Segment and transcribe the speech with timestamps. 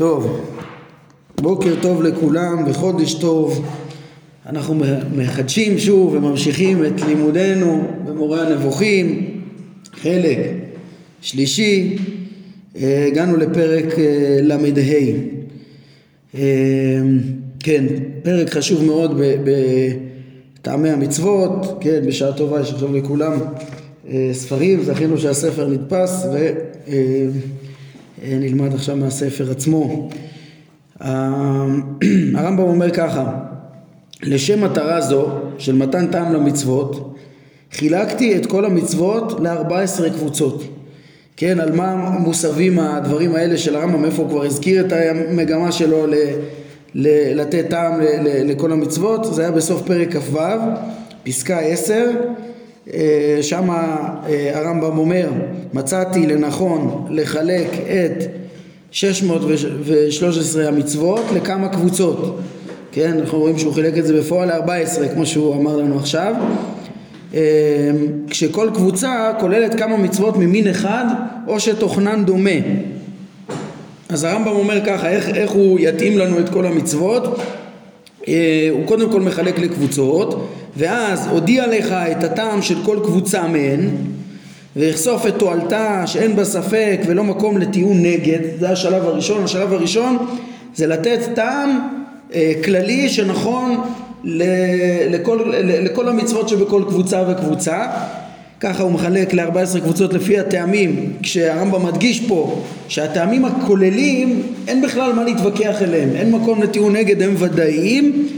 [0.00, 0.40] טוב,
[1.40, 3.66] בוקר טוב לכולם וחודש טוב.
[4.46, 4.74] אנחנו
[5.16, 9.26] מחדשים שוב וממשיכים את לימודנו במורה הנבוכים,
[9.92, 10.38] חלק
[11.20, 11.96] שלישי,
[12.76, 14.56] אה, הגענו לפרק אה, ל"ה.
[16.34, 17.00] אה,
[17.58, 17.84] כן,
[18.22, 19.20] פרק חשוב מאוד
[20.54, 23.38] בטעמי המצוות, כן, בשעה טובה יש עכשיו לכולם
[24.32, 26.50] ספרים, זכינו שהספר נדפס ו...
[28.22, 30.08] אה, נלמד עכשיו מהספר עצמו.
[32.34, 33.32] הרמב"ם אומר ככה,
[34.22, 35.26] לשם מטרה זו
[35.58, 37.16] של מתן טעם למצוות,
[37.72, 40.62] חילקתי את כל המצוות ל-14 קבוצות.
[41.36, 46.06] כן, על מה מוסבים הדברים האלה של הרמב"ם, איפה הוא כבר הזכיר את המגמה שלו
[46.06, 46.14] ל,
[46.94, 50.38] ל, לתת טעם ל, ל, לכל המצוות, זה היה בסוף פרק כ"ו,
[51.22, 52.10] פסקה 10, אה,
[53.40, 55.28] שם אה, הרמב"ם אומר
[55.74, 58.24] מצאתי לנכון לחלק את
[58.90, 62.38] 613 המצוות לכמה קבוצות.
[62.92, 66.34] כן אנחנו רואים שהוא חילק את זה בפועל ל-14 כמו שהוא אמר לנו עכשיו.
[67.34, 67.40] אה,
[68.28, 71.04] כשכל קבוצה כוללת כמה מצוות ממין אחד
[71.46, 72.50] או שתוכנן דומה.
[74.08, 77.40] אז הרמב"ם אומר ככה איך, איך הוא יתאים לנו את כל המצוות
[78.70, 83.88] הוא קודם כל מחלק לקבוצות ואז הודיע לך את הטעם של כל קבוצה מהן
[84.76, 89.44] ויחשוף את תועלתה שאין בה ספק ולא מקום לטיעון נגד, זה השלב הראשון.
[89.44, 90.18] השלב הראשון
[90.74, 91.88] זה לתת טעם
[92.34, 93.80] אה, כללי שנכון
[94.24, 94.42] ל,
[95.10, 97.86] לכל, לכל המצוות שבכל קבוצה וקבוצה.
[98.60, 105.24] ככה הוא מחלק ל-14 קבוצות לפי הטעמים, כשהרמב"ם מדגיש פה שהטעמים הכוללים אין בכלל מה
[105.24, 108.28] להתווכח אליהם, אין מקום לטיעון נגד, הם ודאיים.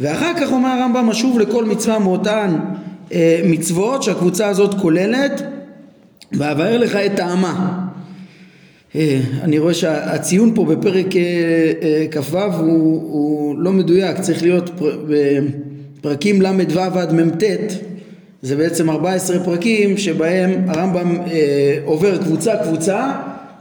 [0.00, 2.56] ואחר כך אומר הרמב"ם משוב לכל מצווה מאותן
[3.12, 5.42] אה, מצוות שהקבוצה הזאת כוללת
[6.32, 7.86] ואבאר לך את טעמה.
[8.96, 11.22] אה, אני רואה שהציון פה בפרק אה,
[11.82, 14.98] אה, כ"ו הוא, הוא לא מדויק, צריך להיות פר,
[16.00, 17.42] בפרקים ל"ו עד מ"ט
[18.42, 23.10] זה בעצם 14 פרקים שבהם הרמב"ם אה, עובר קבוצה קבוצה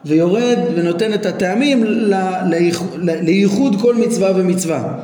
[0.05, 1.83] ויורד ונותן את הטעמים
[3.01, 4.99] לייחוד כל מצווה ומצווה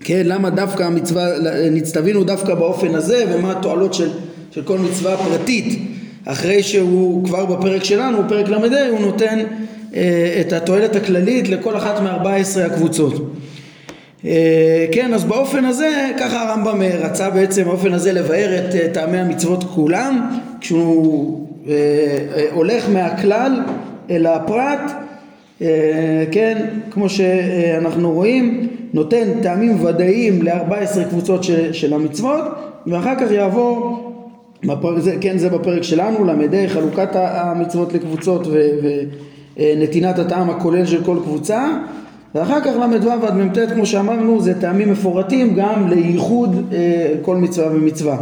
[0.00, 1.26] כן, למה דווקא המצווה,
[1.70, 4.10] נצטווינו דווקא באופן הזה ומה התועלות של,
[4.50, 5.78] של כל מצווה פרטית
[6.24, 9.38] אחרי שהוא כבר בפרק שלנו, פרק ל"ה, הוא נותן
[9.94, 13.32] אה, את התועלת הכללית לכל אחת מארבע עשרה הקבוצות.
[14.26, 18.88] אה, כן, אז באופן הזה, ככה הרמב"ם אה, רצה בעצם באופן הזה לבאר את אה,
[18.92, 21.46] טעמי המצוות כולם, כשהוא
[22.52, 23.60] הולך מהכלל
[24.10, 24.80] אל הפרט,
[26.32, 32.44] כן, כמו שאנחנו רואים, נותן טעמים ודאיים ל-14 קבוצות של, של המצוות
[32.86, 34.02] ואחר כך יעבור,
[34.64, 38.46] בפרק, זה, כן זה בפרק שלנו, ל"ה חלוקת המצוות לקבוצות
[39.56, 41.68] ונתינת הטעם הכולל של כל קבוצה
[42.36, 47.66] ואחר כך ל"ו עד מ"ט כמו שאמרנו זה טעמים מפורטים גם לייחוד אה, כל מצווה
[47.72, 48.16] ומצווה.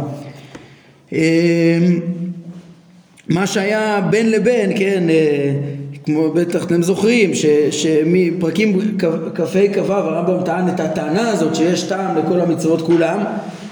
[1.13, 1.77] אה,
[3.29, 5.51] מה שהיה בין לבין, כן, אה,
[6.05, 7.31] כמו בטח אתם זוכרים
[7.71, 8.97] שמפרקים
[9.35, 9.43] כ"ה
[9.73, 13.23] כ"ו הרמב"ם טען את הטענה הזאת שיש טעם לכל המצוות כולם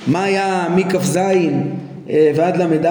[0.08, 2.86] מה היה מכ"ז אה, ועד ל"ד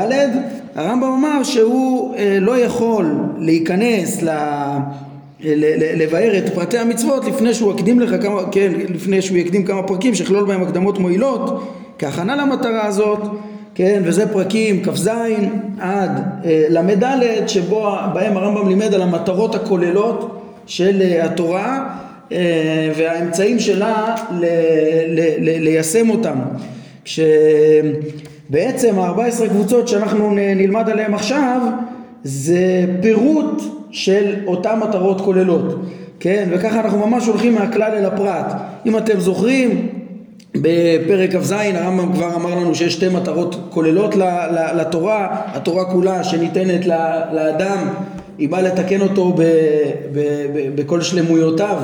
[0.75, 4.29] הרמב"ם אמר שהוא אה, לא יכול להיכנס ל...
[5.97, 10.15] לבאר את פרטי המצוות לפני שהוא יקדים לך כמה, כן, לפני שהוא יקדים כמה פרקים
[10.15, 11.63] שיכלול בהם הקדמות מועילות
[11.99, 13.21] כהכנה למטרה הזאת
[13.75, 15.11] כן, וזה פרקים כ"ז
[15.81, 17.05] עד אה, ל"ד
[17.47, 21.89] שבהם הרמב"ם לימד על המטרות הכוללות של אה, התורה
[22.33, 24.45] אה, והאמצעים שלה ל,
[25.09, 26.39] ל, ל, ליישם אותם.
[27.05, 31.61] כשבעצם ה-14 קבוצות שאנחנו נלמד עליהן עכשיו
[32.25, 35.83] זה פירוט של אותן מטרות כוללות,
[36.21, 38.53] כן, וככה אנחנו ממש הולכים מהכלל אל הפרט.
[38.87, 39.89] אם אתם זוכרים
[40.55, 44.15] בפרק כ"ז הרמב"ם כבר אמר לנו שיש שתי מטרות כוללות
[44.77, 46.87] לתורה, התורה כולה שניתנת
[47.33, 47.89] לאדם
[48.39, 49.37] היא באה לתקן אותו
[50.75, 51.77] בכל שלמויותיו,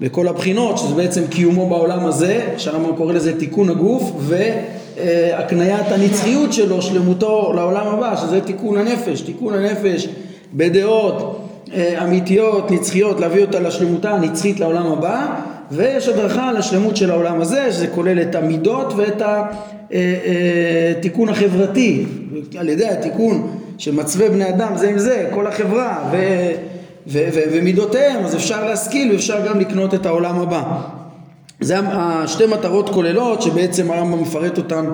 [0.00, 6.82] בכל הבחינות, שזה בעצם קיומו בעולם הזה, שהרמב"ם קורא לזה תיקון הגוף והקניית הנצחיות שלו,
[6.82, 10.08] שלמותו לעולם הבא, שזה תיקון הנפש, תיקון הנפש
[10.54, 15.40] בדעות אה, אמיתיות, נצחיות, להביא אותה לשלמותה הנצחית לעולם הבא
[15.70, 19.22] ויש הדרכה על השלמות של העולם הזה, שזה כולל את המידות ואת
[19.90, 22.04] התיקון אה, אה, החברתי,
[22.58, 26.16] על ידי התיקון של מצווה בני אדם זה עם זה, כל החברה ו,
[27.06, 30.62] ו, ו, ומידותיהם, אז אפשר להשכיל ואפשר גם לקנות את העולם הבא.
[31.60, 34.84] זה השתי מטרות כוללות שבעצם הרמב"ם מפרט אותן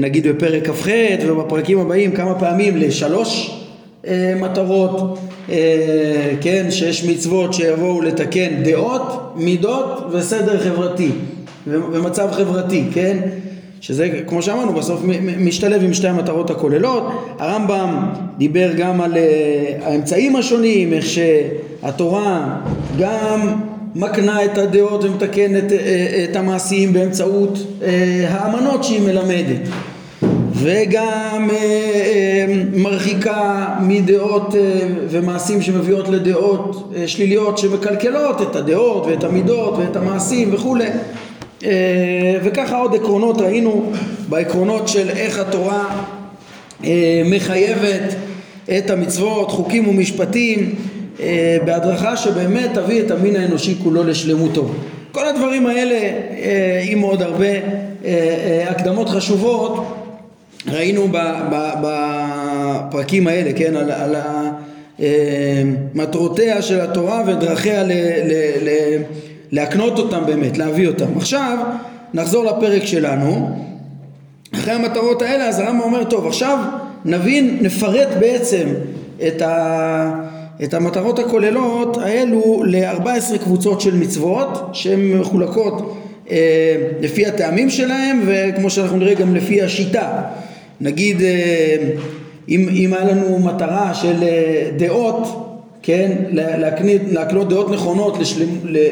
[0.00, 0.88] נגיד בפרק כ"ח
[1.26, 3.61] ובפרקים הבאים כמה פעמים לשלוש
[4.40, 5.18] מטרות,
[5.50, 11.10] אה, כן, שיש מצוות שיבואו לתקן דעות, מידות וסדר חברתי
[11.66, 13.18] ומצב חברתי, כן?
[13.80, 15.00] שזה כמו שאמרנו בסוף
[15.38, 17.02] משתלב עם שתי המטרות הכוללות.
[17.38, 18.08] הרמב"ם
[18.38, 22.58] דיבר גם על אה, האמצעים השונים, איך שהתורה
[22.98, 23.54] גם
[23.94, 25.72] מקנה את הדעות ומתקנת
[26.24, 27.58] את המעשים באמצעות
[28.28, 29.68] האמנות שהיא מלמדת.
[30.54, 34.60] וגם אה, אה, מרחיקה מדעות אה,
[35.10, 40.86] ומעשים שמביאות לדעות שליליות שמקלקלות את הדעות ואת המידות ואת המעשים וכולי
[42.44, 43.92] וככה עוד עקרונות ראינו
[44.28, 46.04] בעקרונות של איך התורה
[47.24, 48.14] מחייבת
[48.78, 50.74] את המצוות, חוקים ומשפטים
[51.64, 54.68] בהדרכה שבאמת תביא את המין האנושי כולו לשלמותו.
[55.12, 55.98] כל הדברים האלה
[56.82, 57.48] עם עוד הרבה
[58.68, 60.01] הקדמות חשובות
[60.68, 61.08] ראינו
[61.82, 64.16] בפרקים האלה, כן, על, על
[65.00, 65.62] אה,
[65.94, 67.92] מטרותיה של התורה ודרכיה ל,
[68.24, 68.32] ל,
[68.62, 68.68] ל,
[69.52, 71.16] להקנות אותם באמת, להביא אותם.
[71.16, 71.58] עכשיו
[72.14, 73.50] נחזור לפרק שלנו.
[74.54, 76.58] אחרי המטרות האלה אז הרמב"ם אומר, טוב, עכשיו
[77.04, 78.66] נבין, נפרט בעצם
[79.26, 80.20] את, ה,
[80.64, 85.96] את המטרות הכוללות האלו ל-14 קבוצות של מצוות שהן מחולקות
[86.30, 90.22] אה, לפי הטעמים שלהם וכמו שאנחנו נראה גם לפי השיטה
[90.82, 91.76] נגיד אה,
[92.48, 95.48] אם, אם היה לנו מטרה של אה, דעות,
[95.82, 96.12] כן,
[97.10, 98.48] להקנות, דעות נכונות לשלמ,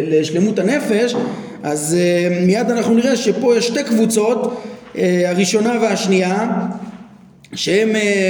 [0.09, 1.15] לשלמות הנפש,
[1.63, 4.63] אז אה, מיד אנחנו נראה שפה יש שתי קבוצות,
[5.27, 6.51] הראשונה והשנייה,
[7.55, 7.89] שהן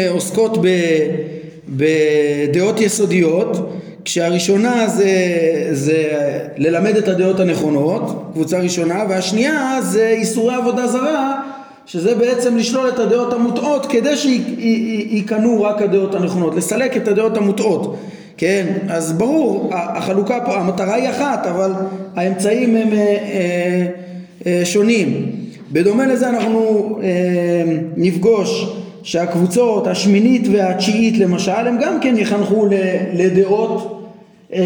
[0.09, 0.67] עוסקות ב,
[1.69, 3.73] בדעות יסודיות,
[4.05, 5.13] כשהראשונה זה,
[5.73, 6.03] זה
[6.57, 11.50] ללמד את הדעות הנכונות, קבוצה ראשונה, והשנייה זה איסורי עבודה זרה
[11.93, 17.97] שזה בעצם לשלול את הדעות המוטעות כדי שייכנו רק הדעות הנכונות, לסלק את הדעות המוטעות,
[18.37, 18.67] כן?
[18.89, 21.73] אז ברור, החלוקה פה, המטרה היא אחת, אבל
[22.17, 23.87] האמצעים הם אה, אה,
[24.47, 25.33] אה, שונים.
[25.73, 27.09] בדומה לזה אנחנו אה,
[27.97, 28.67] נפגוש
[29.03, 32.67] שהקבוצות השמינית והתשיעית למשל, הם גם כן יחנכו
[33.15, 34.03] לדעות,
[34.53, 34.61] אה,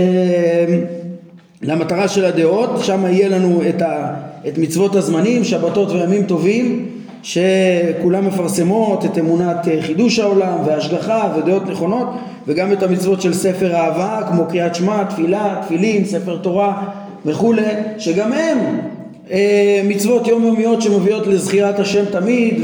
[1.63, 4.15] למטרה של הדעות, שם יהיה לנו את, ה,
[4.49, 6.94] את מצוות הזמנים, שבתות וימים טובים,
[7.25, 12.09] שכולם מפרסמות את אמונת אה, חידוש העולם והשגחה ודעות נכונות
[12.47, 16.83] וגם את המצוות של ספר אהבה כמו קריאת שמע, תפילה, תפילין, ספר תורה
[17.27, 17.63] וכולי
[17.99, 18.59] שגם הם
[19.31, 22.61] אה, מצוות יומיומיות שמביאות לזכירת השם תמיד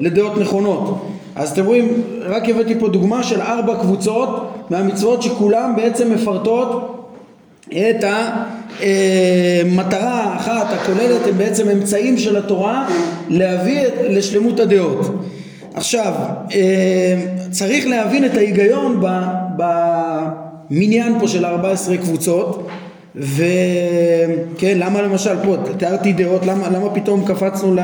[0.00, 1.06] ולדעות אה, נכונות.
[1.36, 6.95] אז אתם רואים, רק הבאתי פה דוגמה של ארבע קבוצות מהמצוות שכולם בעצם מפרטות
[7.72, 8.04] את
[8.80, 12.88] המטרה האחת הכוללת הם בעצם אמצעים של התורה
[13.28, 15.06] להביא לשלמות הדעות.
[15.74, 16.12] עכשיו
[16.54, 17.16] אה,
[17.50, 19.02] צריך להבין את ההיגיון
[19.56, 22.68] במניין פה של 14 קבוצות
[23.14, 27.80] וכן למה למשל פה תיארתי דעות למה, למה פתאום קפצנו ל...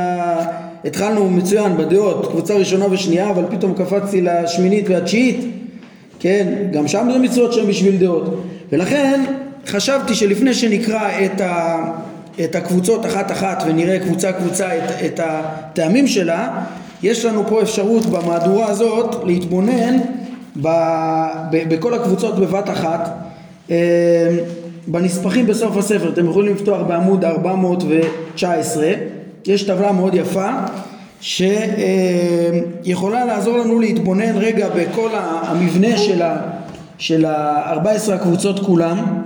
[0.85, 5.41] התחלנו מצוין בדעות קבוצה ראשונה ושנייה אבל פתאום קפצתי לשמינית והתשיעית
[6.21, 8.43] כן גם שם זה מצוות שהן בשביל דעות
[8.73, 9.21] ולכן
[9.67, 11.79] חשבתי שלפני שנקרא את, ה,
[12.45, 16.65] את הקבוצות אחת אחת ונראה קבוצה קבוצה את, את הטעמים שלה,
[17.03, 19.99] יש לנו פה אפשרות במהדורה הזאת להתבונן
[20.63, 20.69] ב,
[21.51, 23.19] ב, בכל הקבוצות בבת אחת.
[23.71, 24.37] אה,
[24.87, 28.93] בנספחים בסוף הספר, אתם יכולים לפתוח בעמוד 419,
[29.47, 30.51] יש טבלה מאוד יפה
[31.21, 35.97] שיכולה לעזור לנו להתבונן רגע בכל המבנה
[36.99, 39.23] של ה-14 הקבוצות כולם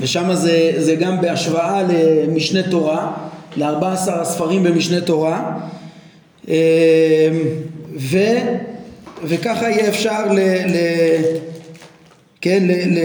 [0.00, 3.12] ושם זה, זה גם בהשוואה למשנה תורה,
[3.56, 5.58] ל-14 הספרים במשנה תורה,
[6.48, 6.54] אמ,
[7.96, 8.18] ו,
[9.24, 10.76] וככה יהיה אפשר ל, ל,
[12.40, 12.98] כן, ל, ל,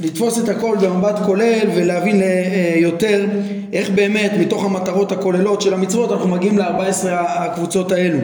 [0.00, 3.24] לתפוס את הכל במבט כולל ולהבין אה, יותר
[3.72, 8.18] איך באמת מתוך המטרות הכוללות של המצוות אנחנו מגיעים ל-14 הקבוצות האלו.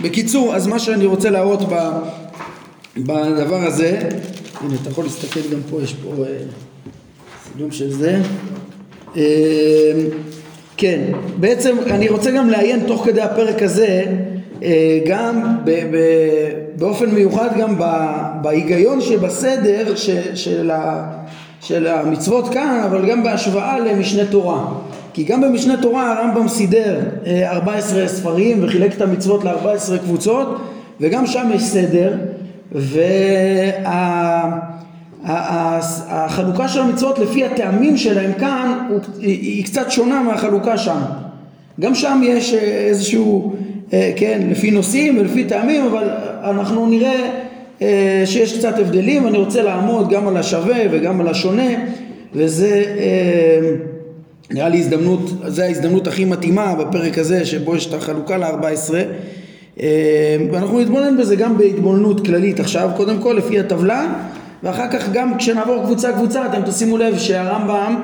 [0.00, 1.60] בקיצור, אז מה שאני רוצה להראות
[2.96, 4.08] בדבר הזה
[4.60, 6.24] הנה, אתה יכול להסתכל גם פה, יש פה
[7.60, 8.20] אה, של זה.
[9.16, 9.92] אה,
[10.76, 11.00] כן,
[11.40, 14.04] בעצם אני רוצה גם לעיין תוך כדי הפרק הזה
[14.62, 15.56] אה, גם
[16.76, 17.78] באופן מיוחד גם
[18.42, 20.70] בהיגיון שבסדר של,
[21.60, 24.64] של המצוות כאן, אבל גם בהשוואה למשנה תורה.
[25.12, 27.00] כי גם במשנה תורה הרמב"ם סידר
[27.44, 30.48] 14 ספרים וחילק את המצוות ל-14 קבוצות
[31.00, 32.12] וגם שם יש סדר
[35.22, 38.88] והחלוקה של המצוות לפי הטעמים שלהם כאן
[39.20, 41.00] היא קצת שונה מהחלוקה שם.
[41.80, 43.52] גם שם יש איזשהו,
[43.92, 46.08] אה, כן, לפי נושאים ולפי טעמים, אבל
[46.44, 47.30] אנחנו נראה
[47.82, 51.68] אה, שיש קצת הבדלים, אני רוצה לעמוד גם על השווה וגם על השונה,
[52.34, 53.70] וזה אה,
[54.50, 58.94] נראה לי הזדמנות, זו ההזדמנות הכי מתאימה בפרק הזה, שבו יש את החלוקה ל-14.
[59.82, 64.06] אה, ואנחנו נתבונן בזה גם בהתבוננות כללית עכשיו, קודם כל לפי הטבלה,
[64.62, 68.00] ואחר כך גם כשנעבור קבוצה קבוצה, אתם תשימו לב שהרמב"ם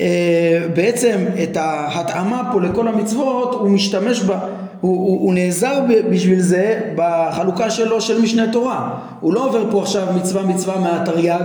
[0.00, 4.38] אה, בעצם את ההתאמה פה לכל המצוות הוא משתמש בה,
[4.80, 8.90] הוא, הוא, הוא נעזר בשביל זה בחלוקה שלו של משנה תורה.
[9.20, 11.40] הוא לא עובר פה עכשיו מצווה מצווה מהתרי"ג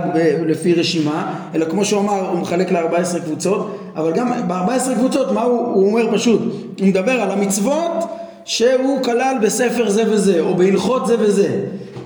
[0.46, 3.78] לפי רשימה אלא כמו שהוא אמר הוא מחלק ל-14 קבוצות.
[3.96, 6.40] אבל גם ב-14 קבוצות מה הוא, הוא אומר פשוט?
[6.80, 8.04] הוא מדבר על המצוות
[8.44, 11.60] שהוא כלל בספר זה וזה או בהלכות זה וזה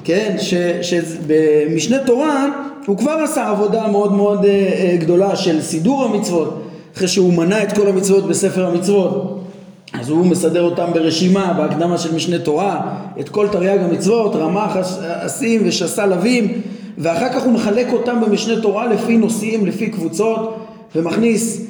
[0.05, 0.37] כן?
[0.83, 2.47] שבמשנה תורה
[2.87, 6.63] הוא כבר עשה עבודה מאוד מאוד אה, אה, גדולה של סידור המצוות
[6.97, 9.41] אחרי שהוא מנה את כל המצוות בספר המצוות.
[9.93, 15.63] אז הוא מסדר אותם ברשימה בהקדמה של משנה תורה את כל תרי"ג המצוות רמ"ח אסים
[15.65, 16.61] ושסה לווים
[16.99, 20.57] ואחר כך הוא מחלק אותם במשנה תורה לפי נושאים לפי קבוצות
[20.97, 21.67] ומכניס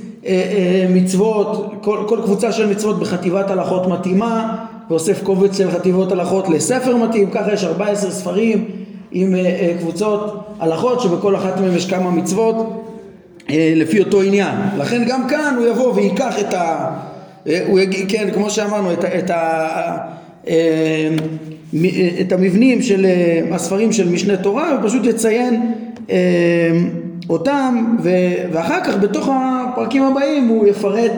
[0.88, 4.56] מצוות כל, כל קבוצה של מצוות בחטיבת הלכות מתאימה
[4.90, 8.64] ואוסף קובץ של חטיבות הלכות לספר מתאים ככה יש 14 ספרים
[9.12, 12.56] עם אה, אה, קבוצות הלכות שבכל אחת מהן יש כמה מצוות
[13.50, 14.54] אה, לפי אותו עניין.
[14.78, 16.90] לכן גם כאן הוא יבוא וייקח את ה...
[17.66, 19.96] הוא יגיד, כן, כמו שאמרנו, את, את, ה,
[22.20, 23.06] את המבנים של
[23.52, 25.72] הספרים של משנה תורה, ופשוט יציין
[27.28, 27.96] אותם,
[28.52, 31.12] ואחר כך בתוך הפרקים הבאים הוא יפרט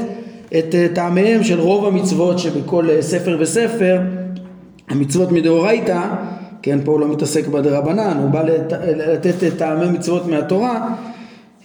[0.59, 4.00] את טעמיהם של רוב המצוות שבכל ספר וספר,
[4.88, 6.00] המצוות מדאורייתא
[6.62, 8.73] כן, פה הוא לא מתעסק בדרבנן, הוא בא לת...
[8.97, 10.88] לתת טעמי מצוות מהתורה,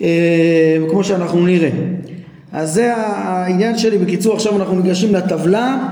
[0.01, 1.69] אה, כמו שאנחנו נראה.
[2.51, 5.87] אז זה העניין שלי, בקיצור עכשיו אנחנו ניגשים לטבלה,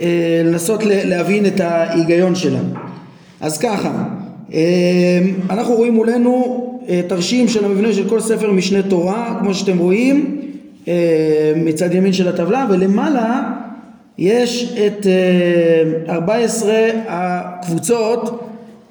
[0.00, 2.58] אה, לנסות להבין את ההיגיון שלה.
[3.40, 4.04] אז ככה,
[4.52, 5.20] אה,
[5.50, 6.73] אנחנו רואים מולנו
[7.08, 10.40] תרשים של המבנה של כל ספר משנה תורה, כמו שאתם רואים,
[11.56, 13.42] מצד ימין של הטבלה, ולמעלה
[14.18, 15.06] יש את
[16.08, 18.48] 14 אה, הקבוצות,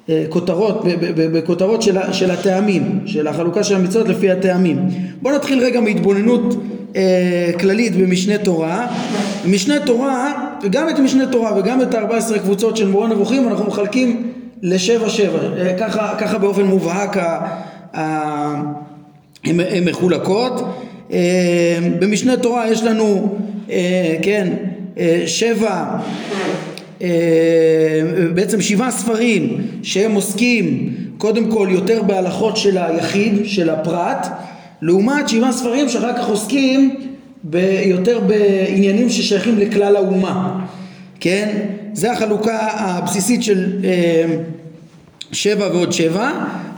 [0.08, 0.84] אה, כותרות,
[1.16, 4.78] בכותרות של, של הטעמים, של החלוקה של המצוות לפי הטעמים.
[5.22, 6.54] בואו נתחיל רגע מהתבוננות
[6.96, 8.86] אה, כללית במשנה תורה.
[9.46, 10.32] משנה תורה,
[10.70, 14.32] גם את משנה תורה וגם את 14 קבוצות של מורה נבוכים אנחנו מחלקים
[14.62, 15.38] לשבע שבע,
[15.78, 17.16] ככה, ככה באופן מובהק
[17.94, 20.78] הן מחולקות.
[22.00, 23.38] במשנה תורה יש לנו,
[24.22, 24.52] כן,
[25.26, 25.84] שבע,
[27.02, 27.08] אה,
[28.34, 34.26] בעצם שבעה ספרים שהם עוסקים קודם כל יותר בהלכות של היחיד, של הפרט,
[34.82, 36.94] לעומת שבעה ספרים שאחר כך עוסקים
[37.84, 40.64] יותר בעניינים ששייכים לכלל האומה,
[41.20, 41.58] כן?
[41.92, 44.36] זה החלוקה הבסיסית של אה,
[45.34, 46.30] שבע ועוד שבע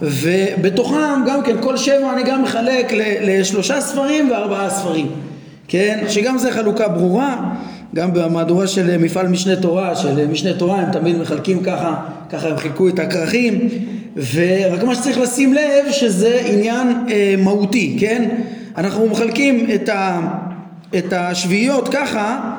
[0.02, 5.06] ובתוכם גם כן כל שבע אני גם מחלק לשלושה ספרים וארבעה ספרים
[5.68, 7.54] כן שגם זה חלוקה ברורה
[7.94, 11.94] גם במהדורה של מפעל משנה תורה, של משנה תורה הם תמיד מחלקים ככה,
[12.30, 13.68] ככה הם חילקו את הכרכים
[14.34, 18.28] ורק מה שצריך לשים לב שזה עניין אה, מהותי, כן?
[18.76, 20.20] אנחנו מחלקים את, ה,
[20.98, 22.52] את השביעיות ככה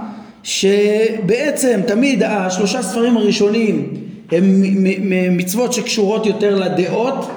[0.43, 3.93] שבעצם תמיד השלושה ספרים הראשונים
[4.31, 4.63] הם
[5.37, 7.29] מצוות שקשורות יותר לדעות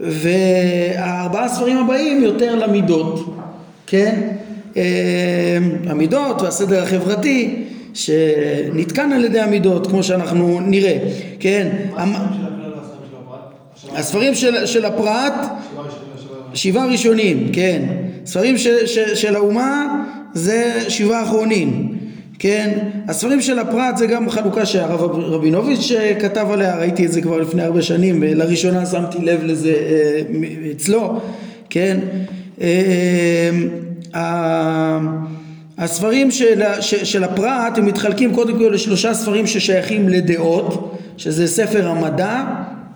[0.00, 3.34] והארבעה ספרים הבאים יותר למידות,
[3.86, 4.20] כן?
[4.76, 4.82] אמ,
[5.86, 10.98] המידות והסדר החברתי שנתקן על ידי המידות כמו שאנחנו נראה,
[11.40, 11.68] כן?
[13.94, 15.34] הספרים של, של הפרט
[16.54, 17.82] שבעה ראשונים, כן.
[18.26, 21.98] ספרים של, של, של האומה זה שבעה אחרונים,
[22.42, 22.78] כן.
[23.08, 27.62] הספרים של הפרט זה גם חלוקה שהרב רבינוביץ' כתב עליה, ראיתי את זה כבר לפני
[27.62, 30.20] הרבה שנים, לראשונה שמתי לב לזה אה,
[30.72, 31.20] אצלו,
[31.70, 31.98] כן.
[32.60, 32.68] אמ,
[35.78, 42.42] הספרים של, של הפרט הם מתחלקים קודם כל לשלושה ספרים ששייכים לדעות שזה ספר המדע,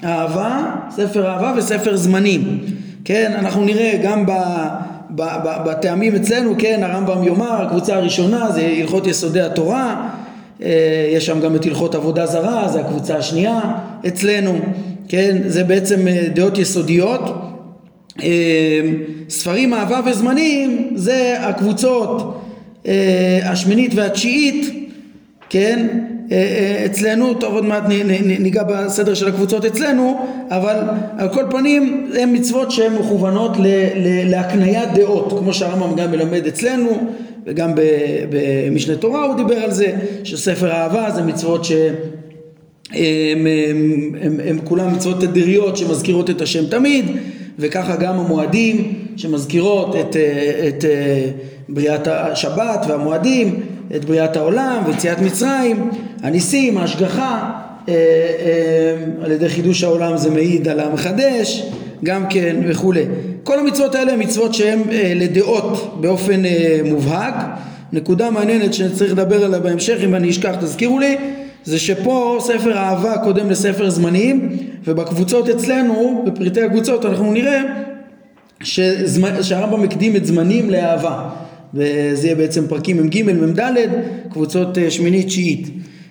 [0.04, 2.58] אהבה, ספר אהבה וספר זמנים
[3.04, 4.32] כן אנחנו נראה גם ב,
[5.64, 10.08] בטעמים אצלנו כן הרמב"ם יאמר הקבוצה הראשונה זה הלכות יסודי התורה
[10.62, 13.60] אה, יש שם גם את הלכות עבודה זרה זה הקבוצה השנייה
[14.06, 14.58] אצלנו
[15.08, 17.46] כן זה בעצם אה, דעות יסודיות.
[18.22, 18.94] אמ,
[19.28, 22.42] ספרים אהבה וזמנים זה הקבוצות
[22.86, 24.88] אה, השמינית והתשיעית
[25.50, 26.15] כן אה, אה,
[26.86, 27.82] אצלנו טוב עוד מעט
[28.38, 30.76] ניגע בסדר של הקבוצות אצלנו אבל
[31.18, 33.52] על כל פנים הן מצוות שהן מכוונות
[34.24, 36.90] להקניית דעות כמו שהרמב"ם גם מלמד אצלנו
[37.46, 37.72] וגם
[38.30, 41.72] במשנה תורה הוא דיבר על זה שספר אהבה זה מצוות ש...
[42.92, 43.46] הם,
[44.48, 47.04] הם, כולם מצוות תדיריות שמזכירות את השם תמיד
[47.58, 50.16] וככה גם המועדים שמזכירות את, את,
[50.68, 50.84] את
[51.68, 53.60] בריאת השבת והמועדים,
[53.96, 55.90] את בריאת העולם ויציאת מצרים,
[56.22, 57.50] הניסים, ההשגחה,
[57.88, 61.70] אה, אה, על ידי חידוש העולם זה מעיד על המחדש,
[62.04, 63.04] גם כן וכולי.
[63.44, 66.42] כל המצוות האלה הן מצוות שהן אה, לדעות באופן
[66.84, 67.34] מובהק.
[67.92, 71.16] נקודה מעניינת שצריך לדבר עליה בהמשך, אם אני אשכח תזכירו לי,
[71.64, 77.62] זה שפה ספר אהבה קודם לספר זמנים, ובקבוצות אצלנו, בפריטי הקבוצות, אנחנו נראה
[79.42, 81.28] שהרמב"ם הקדים את זמנים לאהבה.
[81.74, 83.60] וזה יהיה בעצם פרקים מ"ג, מ"ד,
[84.30, 85.68] קבוצות שמינית, תשיעית.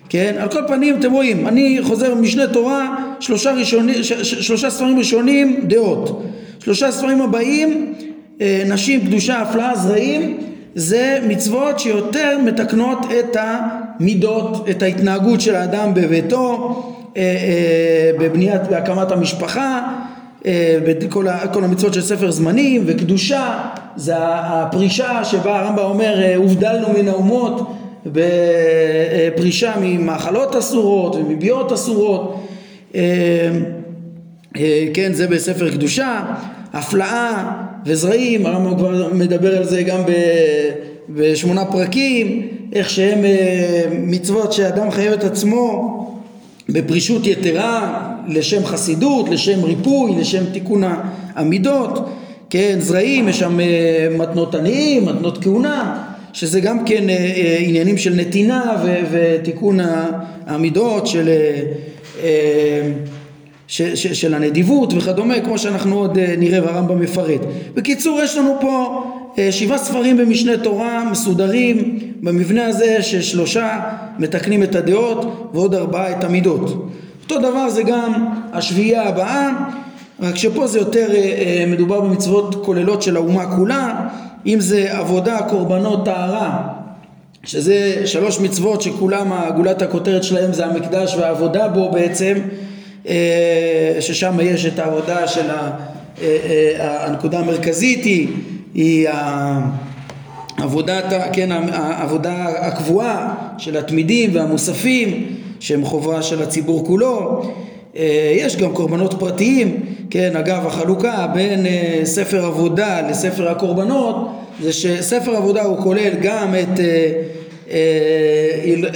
[0.08, 0.34] כן?
[0.38, 4.98] על כל פנים אתם רואים, אני חוזר משנה תורה, שלושה, ראשוני, ש, ש, שלושה ספרים
[4.98, 6.22] ראשונים דעות,
[6.60, 7.94] שלושה ספרים הבאים
[8.40, 10.38] אה, נשים, קדושה, הפלאה, זרעים,
[10.74, 16.82] זה מצוות שיותר מתקנות את המידות, את ההתנהגות של האדם בביתו,
[17.16, 19.92] אה, אה, בבניית, בהקמת המשפחה,
[20.46, 20.78] אה,
[21.52, 23.58] כל המצוות של ספר זמנים וקדושה
[23.96, 27.72] זה הפרישה שבה הרמב"ם אומר אה, הובדלנו מן האומות
[28.06, 32.46] בפרישה ממאכלות אסורות ומביאות אסורות.
[32.94, 33.50] אה,
[34.94, 36.24] כן זה בספר קדושה.
[36.72, 37.52] הפלאה
[37.86, 40.00] וזרעים הרמב"ם כבר מדבר על זה גם
[41.08, 43.24] בשמונה פרקים איך שהם
[43.92, 45.95] מצוות שאדם חייב את עצמו
[46.68, 50.82] בפרישות יתרה לשם חסידות, לשם ריפוי, לשם תיקון
[51.34, 52.08] המידות,
[52.50, 53.58] כן, זרעים, יש שם
[54.18, 59.78] מתנות עניים, מתנות כהונה, שזה גם כן אה, אה, עניינים של נתינה ותיקון
[60.46, 61.28] המידות של,
[62.22, 62.90] אה,
[63.68, 67.40] ש- ש- של הנדיבות וכדומה, כמו שאנחנו עוד נראה והרמב"ם מפרט.
[67.74, 69.04] בקיצור, יש לנו פה
[69.50, 73.80] שבעה ספרים במשנה תורה מסודרים במבנה הזה ששלושה
[74.18, 76.90] מתקנים את הדעות ועוד ארבעה את המידות.
[77.22, 79.50] אותו דבר זה גם השביעייה הבאה,
[80.20, 81.08] רק שפה זה יותר
[81.66, 84.08] מדובר במצוות כוללות של האומה כולה
[84.46, 86.68] אם זה עבודה, קורבנות, טהרה,
[87.44, 92.65] שזה שלוש מצוות שכולם, גולת הכותרת שלהם זה המקדש והעבודה בו בעצם, אה,
[94.00, 95.70] ששם יש את העבודה של ה...
[96.22, 96.36] אה,
[96.78, 98.28] אה, הנקודה המרכזית היא,
[98.74, 99.08] היא
[100.58, 105.26] עבודת, כן, העבודה הקבועה של התמידים והמוספים
[105.60, 107.42] שהם חובה של הציבור כולו.
[108.36, 111.66] יש גם קורבנות פרטיים, כן, אגב החלוקה בין
[112.04, 114.16] ספר עבודה לספר הקורבנות
[114.62, 116.80] זה שספר עבודה הוא כולל גם את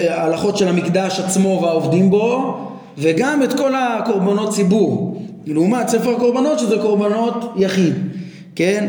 [0.09, 2.59] ההלכות של המקדש עצמו והעובדים בו
[2.99, 5.23] וגם את כל הקורבנות ציבור.
[5.47, 7.95] לעומת ספר הקורבנות שזה קורבנות יחיד
[8.57, 8.89] כן?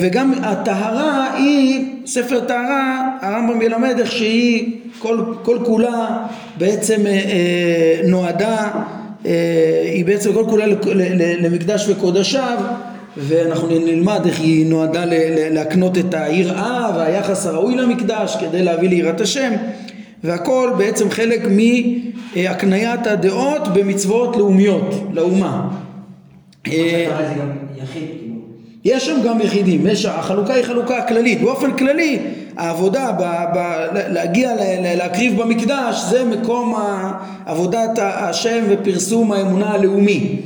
[0.00, 6.26] וגם הטהרה היא ספר טהרה הרמב"ם ילמד איך שהיא כל, כל כולה
[6.58, 7.00] בעצם
[8.04, 8.70] נועדה
[9.84, 10.64] היא בעצם כל כולה
[11.40, 12.58] למקדש וקודשיו
[13.16, 15.04] ואנחנו נלמד איך היא נועדה
[15.50, 19.52] להקנות את היראה והיחס הראוי למקדש כדי להביא ליראת השם
[20.24, 21.40] והכל בעצם חלק
[22.36, 25.68] מהקניית הדעות במצוות לאומיות, לאומה.
[28.84, 32.18] יש שם גם יחידים, יש, החלוקה היא חלוקה כללית, באופן כללי
[32.56, 33.22] העבודה, ב,
[33.54, 33.58] ב,
[33.92, 34.52] להגיע
[34.96, 36.74] להקריב במקדש זה מקום
[37.46, 40.36] עבודת השם ופרסום האמונה הלאומי.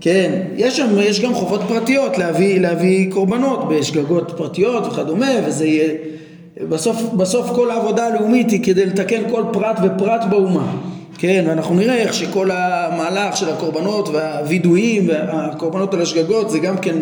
[0.00, 5.94] כן, יש שם, יש גם חובות פרטיות להביא, להביא קורבנות בשגגות פרטיות וכדומה, וזה יהיה,
[6.60, 10.76] בסוף, בסוף כל העבודה הלאומית היא כדי לתקן כל פרט ופרט באומה,
[11.18, 16.94] כן, ואנחנו נראה איך שכל המהלך של הקורבנות והווידויים והקורבנות על השגגות זה גם כן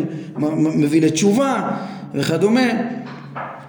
[0.56, 1.70] מביא לתשובה
[2.14, 2.70] וכדומה,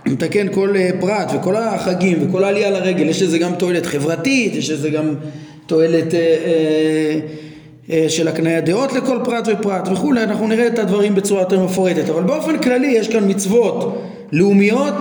[0.06, 4.70] מתקן כל אה, פרט וכל החגים וכל העלייה לרגל, יש לזה גם תועלת חברתית, יש
[4.70, 5.16] לזה גם
[5.66, 7.20] תועלת אה, אה,
[7.90, 12.10] אה, של הקניית דעות לכל פרט ופרט וכולי, אנחנו נראה את הדברים בצורה יותר מפורטת,
[12.10, 14.96] אבל באופן כללי יש כאן מצוות לאומיות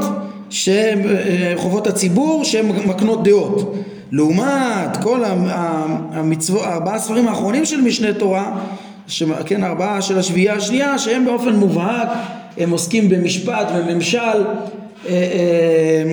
[0.52, 3.74] שהן אה, חובות הציבור שהן מקנות דעות.
[4.12, 5.22] לעומת כל
[6.12, 8.58] המצוות, ארבעה ספרים האחרונים של משנה תורה,
[9.46, 12.08] כן, ארבעה של השביעייה השנייה, שהם באופן מובהק,
[12.58, 14.18] הם עוסקים במשפט וממשל
[15.08, 16.04] אה,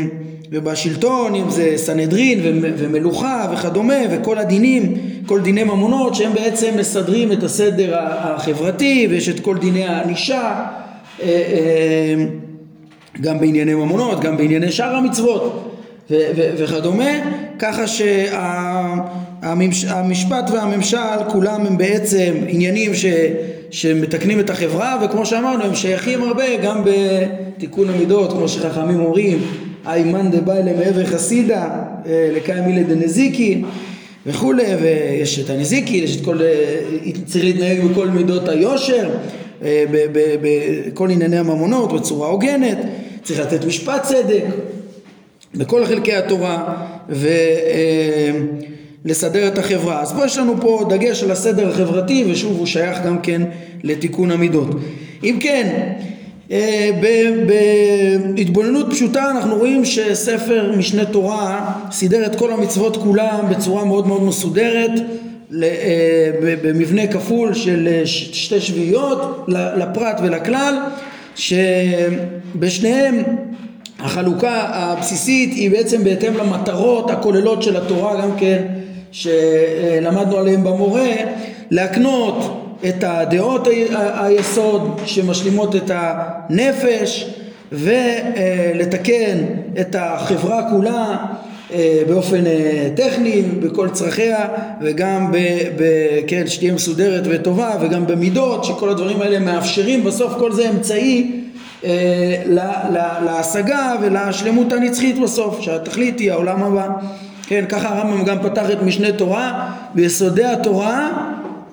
[0.51, 4.93] ובשלטון, אם זה סנהדרין ומלוכה וכדומה, וכל הדינים,
[5.25, 11.27] כל דיני ממונות, שהם בעצם מסדרים את הסדר החברתי, ויש את כל דיני הענישה, אה,
[11.27, 12.25] אה,
[13.21, 15.75] גם בענייני ממונות, גם בענייני שאר המצוות
[16.31, 17.11] וכדומה,
[17.59, 19.29] ככה שהמשפט
[20.53, 23.05] והממשל כולם הם בעצם עניינים ש,
[23.71, 29.41] שמתקנים את החברה, וכמו שאמרנו הם שייכים הרבה גם בתיקון המידות, כמו שחכמים אומרים
[29.85, 31.69] איימן דבאי למעבר חסידה,
[32.05, 33.61] אה, לקיים מילי דנזיקי
[34.25, 36.39] וכולי, ויש את הנזיקי, יש את כל,
[37.25, 39.09] צריך להתנהג בכל מידות היושר,
[39.61, 42.77] בכל ענייני הממונות בצורה הוגנת,
[43.23, 44.43] צריך לתת משפט צדק
[45.55, 46.75] בכל חלקי התורה
[49.05, 50.01] ולסדר את החברה.
[50.01, 53.41] אז פה יש לנו פה דגש על הסדר החברתי ושוב הוא שייך גם כן
[53.83, 54.67] לתיקון המידות.
[55.23, 55.93] אם כן,
[56.51, 56.89] אה,
[58.35, 64.23] בהתבוננות פשוטה אנחנו רואים שספר משנה תורה סידר את כל המצוות כולם בצורה מאוד מאוד
[64.23, 65.28] מסודרת אה,
[66.63, 70.77] במבנה כפול של אה, שתי שביעיות לפרט ולכלל
[71.35, 73.23] שבשניהם
[73.99, 78.63] החלוקה הבסיסית היא בעצם בהתאם למטרות הכוללות של התורה גם כן
[79.11, 81.09] שלמדנו עליהן במורה
[81.71, 87.33] להקנות את הדעות היסוד שמשלימות את הנפש
[87.71, 89.37] ולתקן
[89.79, 91.48] את החברה כולה אה,
[92.07, 94.47] באופן אה, טכני בכל צרכיה
[94.81, 95.37] וגם ב,
[95.77, 95.83] ב,
[96.27, 101.41] כן, שתהיה מסודרת וטובה וגם במידות שכל הדברים האלה מאפשרים בסוף כל זה אמצעי
[101.83, 102.43] אה,
[103.25, 106.87] להשגה ולשלמות הנצחית בסוף שהתכלית היא העולם הבא.
[107.47, 111.09] כן ככה הרמב"ם גם פתח את משנה תורה ביסודי התורה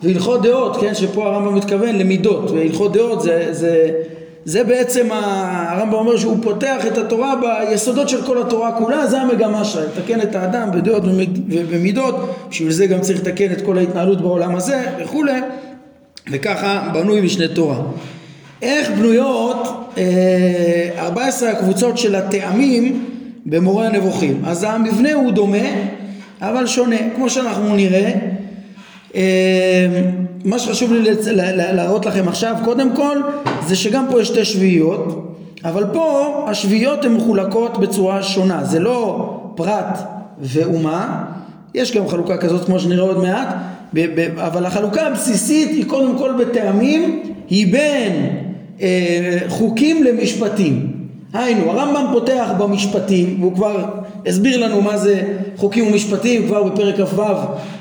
[0.03, 3.91] והלכות דעות, כן, שפה הרמב"ם מתכוון למידות, והלכות דעות זה, זה,
[4.47, 9.65] זה בעצם הרמב"ם אומר שהוא פותח את התורה ביסודות של כל התורה כולה, זה המגמה
[9.65, 12.15] שלה, לתקן את האדם בדעות ובמידות,
[12.51, 15.41] בשביל זה גם צריך לתקן את כל ההתנהלות בעולם הזה וכולי,
[16.33, 17.79] וככה בנוי משנה תורה.
[18.63, 23.05] איך בנויות אה, 14 הקבוצות של הטעמים
[23.47, 24.43] במורה הנבוכים?
[24.45, 25.69] אז המבנה הוא דומה
[26.41, 28.13] אבל שונה, כמו שאנחנו נראה
[30.45, 31.11] מה שחשוב לי
[31.73, 33.17] להראות לכם עכשיו קודם כל
[33.67, 35.33] זה שגם פה יש שתי שביעיות
[35.65, 38.65] אבל פה השביעיות הן מחולקות בצורה שונה.
[38.65, 39.99] זה לא פרט
[40.41, 41.25] ואומה
[41.75, 43.57] יש גם חלוקה כזאת כמו שנראה עוד מעט
[44.37, 48.27] אבל החלוקה הבסיסית היא קודם כל בטעמים היא בין
[48.81, 50.93] אה, חוקים למשפטים.
[51.33, 53.85] היינו הרמב"ם פותח במשפטים והוא כבר
[54.27, 55.23] הסביר לנו מה זה
[55.57, 57.23] חוקים ומשפטים כבר בפרק כ"ו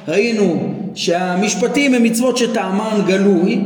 [0.08, 3.62] ראינו שהמשפטים הם מצוות שטעמן גלוי,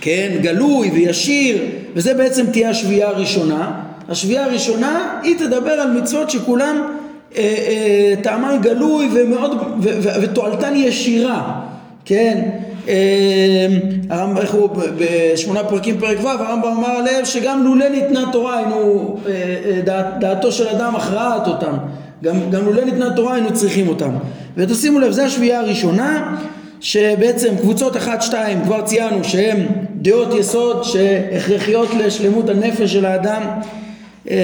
[0.00, 1.58] כן, גלוי וישיר,
[1.94, 3.82] וזה בעצם תהיה השביעייה הראשונה.
[4.08, 6.82] השביעייה הראשונה היא תדבר על מצוות שכולם
[7.36, 9.80] אה, אה, טעמן גלוי ומאוד,
[10.22, 11.60] ותועלתן ישירה,
[12.04, 12.48] כן,
[12.88, 13.66] אה,
[14.10, 14.68] הרמב"ם, איך הוא,
[14.98, 19.32] בשמונה פרקים פרק ו', הרמב"ם אמר עליהם שגם לולא ניתנה תורה היינו, אה,
[19.64, 21.76] אה, דעת, דעתו של אדם הכרעת אותם,
[22.24, 24.10] גם, גם לולא ניתנה תורה היינו צריכים אותם.
[24.56, 26.36] ותשימו לב, זו השביעייה הראשונה,
[26.80, 33.42] שבעצם קבוצות אחת שתיים כבר ציינו שהן דעות יסוד שהכרחיות לשלמות הנפש של האדם
[34.30, 34.36] אה,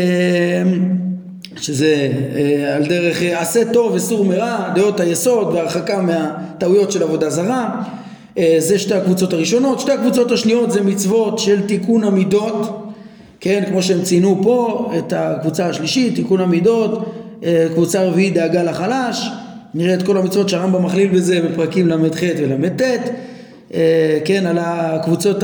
[1.57, 7.31] שזה אה, על דרך אה, עשה טוב וסור מרע, דעות היסוד והרחקה מהטעויות של עבודה
[7.31, 7.83] זרה.
[8.59, 12.93] זה שתי הקבוצות הראשונות, שתי הקבוצות השניות זה מצוות של תיקון המידות.
[13.41, 17.13] כן, כמו שהם ציינו פה את הקבוצה השלישית, תיקון המידות,
[17.75, 19.31] קבוצה רביעית דאגה לחלש
[19.75, 22.83] נראה את כל המצוות שהרמב"ם מכליל בזה בפרקים ל"ח ול"ט.
[23.75, 25.43] אה, כן, על הקבוצות,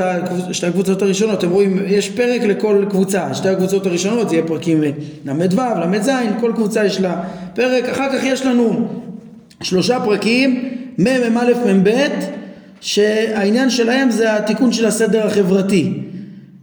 [0.52, 4.82] שתי הקבוצות הראשונות, אתם רואים, יש פרק לכל קבוצה, שתי הקבוצות הראשונות זה יהיה פרקים
[5.24, 7.22] ל"ו, ל"ז, כל קבוצה יש לה
[7.54, 8.88] פרק, אחר כך יש לנו
[9.62, 11.90] שלושה פרקים, מ"א, מ"ב,
[12.80, 15.92] שהעניין שלהם זה התיקון של הסדר החברתי,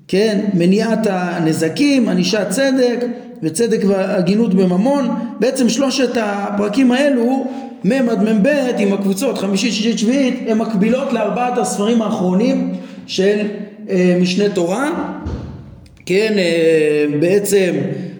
[0.07, 3.05] כן, מניעת הנזקים, ענישת צדק,
[3.43, 7.47] וצדק והגינות בממון, בעצם שלושת הפרקים האלו,
[7.85, 12.73] מ' עד מ"ב עם הקבוצות חמישית, שישית, שביעית, הן מקבילות לארבעת הספרים האחרונים
[13.07, 13.37] של
[13.89, 14.91] אה, משנה תורה,
[16.05, 17.75] כן, אה, בעצם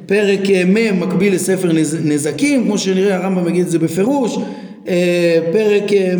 [0.06, 4.38] פרק אה, מ' מקביל לספר נז, נזקים, כמו שנראה הרמב"ם מגיד את זה בפירוש,
[4.88, 6.15] אה, פרק אה,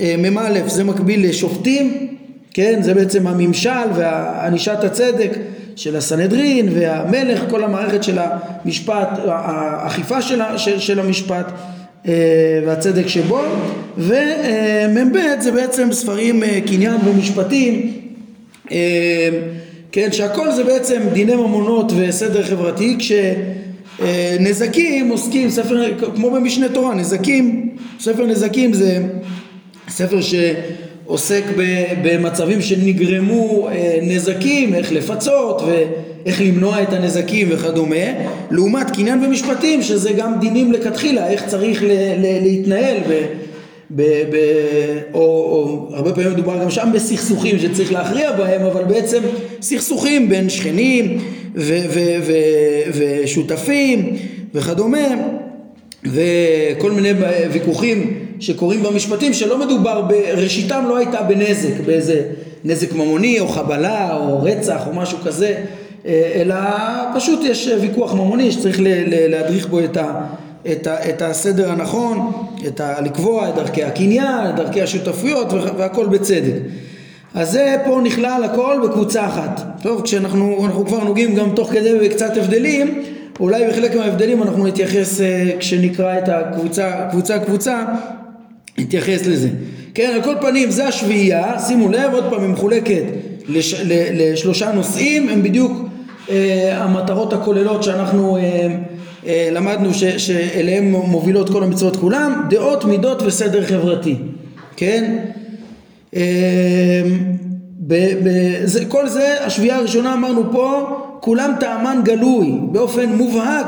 [0.00, 2.08] אה, מ"א זה מקביל לשופטים,
[2.54, 5.30] כן, זה בעצם הממשל וענישת הצדק
[5.78, 11.52] של הסנהדרין והמלך, כל המערכת של המשפט, האכיפה של, של, של המשפט
[12.06, 12.12] אה,
[12.66, 13.40] והצדק שבו,
[13.98, 17.92] ומ"ב זה בעצם ספרים אה, קניין ומשפטים,
[18.70, 19.28] אה,
[19.92, 22.96] כן, שהכל זה בעצם דיני ממונות וסדר חברתי,
[23.98, 25.84] כשנזקים עוסקים, ספר,
[26.16, 29.02] כמו במשנה תורה, נזקים, ספר נזקים זה
[29.88, 30.34] ספר ש...
[31.08, 31.44] עוסק
[32.02, 38.06] במצבים שנגרמו אה, נזקים, איך לפצות ואיך למנוע את הנזקים וכדומה,
[38.50, 41.82] לעומת קניין ומשפטים שזה גם דינים לכתחילה, איך צריך
[42.42, 43.26] להתנהל ב-
[43.90, 49.20] ב- ב- או, או הרבה פעמים מדובר גם שם בסכסוכים שצריך להכריע בהם, אבל בעצם
[49.62, 51.18] סכסוכים בין שכנים
[51.54, 54.16] ו- ו- ו- ושותפים
[54.54, 55.08] וכדומה
[56.04, 57.10] וכל מיני
[57.52, 62.22] ויכוחים שקורים במשפטים שלא מדובר, בראשיתם לא הייתה בנזק, באיזה
[62.64, 65.54] נזק ממוני או חבלה או רצח או משהו כזה,
[66.06, 66.56] אה, אלא
[67.14, 70.20] פשוט יש ויכוח ממוני שצריך להדריך בו את, ה,
[70.72, 72.32] את, ה, את הסדר הנכון,
[72.66, 76.52] את ה, לקבוע את דרכי הקניין, את דרכי השותפויות והכל בצדק.
[77.34, 79.60] אז זה פה נכלל הכל בקבוצה אחת.
[79.82, 83.02] טוב, כשאנחנו כבר נוגעים גם תוך כדי בקצת הבדלים,
[83.40, 87.84] אולי בחלק מההבדלים אנחנו נתייחס אה, כשנקרא את הקבוצה, קבוצה קבוצה,
[88.78, 89.48] נתייחס לזה.
[89.94, 93.02] כן, על כל פנים זה השביעייה, שימו לב, עוד פעם היא מחולקת
[93.48, 93.74] לש,
[94.14, 95.72] לשלושה נושאים, הם בדיוק
[96.30, 98.68] אה, המטרות הכוללות שאנחנו אה,
[99.26, 104.16] אה, למדנו ש, שאליהם מובילות כל המצוות כולם, דעות, מידות וסדר חברתי,
[104.76, 105.18] כן?
[106.16, 107.02] אה,
[107.80, 108.28] ב, ב,
[108.64, 110.82] זה, כל זה, השביעייה הראשונה אמרנו פה,
[111.20, 113.66] כולם טעמן גלוי, באופן מובהק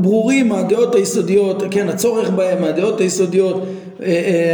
[0.00, 3.66] ברורים הדעות היסודיות, כן, הצורך בהם, הדעות היסודיות,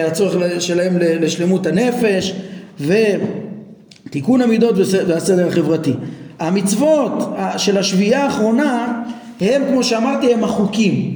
[0.06, 2.34] הצורך שלהם לשלמות הנפש
[2.80, 4.74] ותיקון המידות
[5.06, 5.92] והסדר החברתי.
[6.38, 9.02] המצוות של השביעייה האחרונה
[9.40, 11.14] הם כמו שאמרתי הם החוקים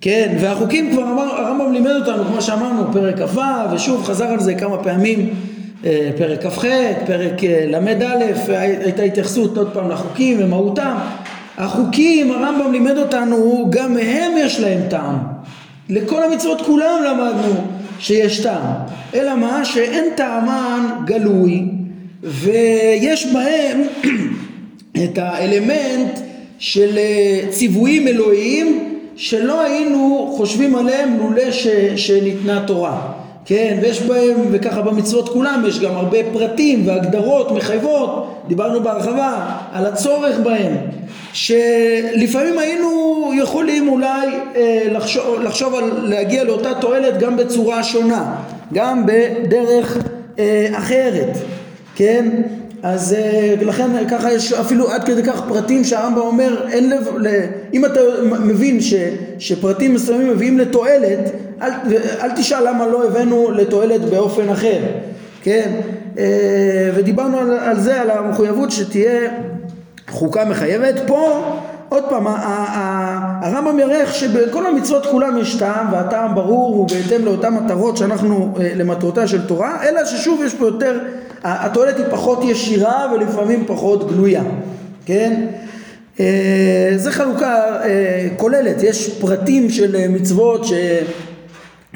[0.00, 3.40] כן והחוקים כבר אמר הרמב"ם לימד אותנו כמו שאמרנו פרק כ"ו
[3.72, 5.34] ושוב חזר על זה כמה פעמים
[5.84, 6.64] אה, פרק כ"ח,
[7.06, 10.94] פרק ל"א, הייתה התייחסות עוד פעם לחוקים ומהותם.
[11.58, 15.16] החוקים, הרמב"ם לימד אותנו, גם מהם יש להם טעם.
[15.90, 17.54] לכל המצוות כולם למדנו
[17.98, 18.72] שיש טעם.
[19.14, 19.64] אלא מה?
[19.64, 21.64] שאין טעמן גלוי,
[22.22, 23.82] ויש בהם
[25.04, 26.18] את האלמנט
[26.58, 31.50] של אה, ציוויים אלוהיים שלא היינו חושבים עליהם לולא
[31.96, 33.19] שניתנה תורה.
[33.44, 39.86] כן, ויש בהם, וככה במצוות כולם, יש גם הרבה פרטים והגדרות מחייבות, דיברנו בהרחבה על
[39.86, 40.76] הצורך בהם,
[41.32, 48.34] שלפעמים היינו יכולים אולי אה, לחשוב, לחשוב על להגיע לאותה תועלת גם בצורה שונה,
[48.72, 49.98] גם בדרך
[50.38, 51.36] אה, אחרת,
[51.94, 52.28] כן?
[52.82, 57.08] אז אה, לכן ככה יש אפילו עד כדי כך פרטים שהרמב"ם אומר אין לב,
[57.72, 58.94] אם אתה מבין ש,
[59.38, 61.30] שפרטים מסוימים מביאים לתועלת
[61.62, 61.70] אל,
[62.22, 64.80] אל תשאל למה לא הבאנו לתועלת באופן אחר,
[65.42, 65.70] כן?
[66.18, 69.30] אה, ודיברנו על, על זה, על המחויבות שתהיה
[70.08, 70.94] חוקה מחייבת.
[71.06, 71.42] פה
[71.88, 72.26] עוד פעם,
[73.42, 78.72] הרמב"ם ירח שבכל המצוות כולם יש טעם והטעם ברור הוא בהתאם לאותן מטרות שאנחנו אה,
[78.76, 80.98] למטרותיה של תורה, אלא ששוב יש פה יותר
[81.44, 84.42] התועלת היא פחות ישירה ולפעמים פחות גלויה,
[85.06, 85.46] כן?
[86.20, 87.80] אה, זה חלוקה
[88.36, 90.72] כוללת, יש פרטים של מצוות ש...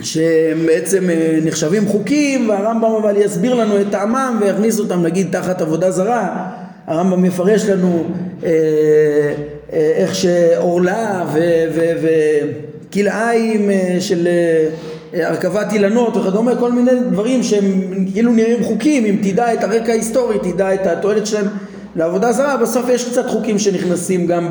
[0.02, 1.08] שהם בעצם
[1.42, 6.50] נחשבים חוקים והרמב"ם אבל יסביר לנו את טעמם ויכניס אותם נגיד תחת עבודה זרה.
[6.86, 8.04] הרמב"ם יפרש לנו
[8.44, 8.50] אה,
[9.72, 11.24] אה, איך שעורלה
[12.90, 14.28] וכלאיים אה, של
[15.12, 20.38] הרכבת אילנות וכדומה, כל מיני דברים שהם כאילו נראים חוקים, אם תדע את הרקע ההיסטורי,
[20.38, 21.46] תדע את התועלת שלהם
[21.96, 24.48] לעבודה זרה, בסוף יש קצת חוקים שנכנסים גם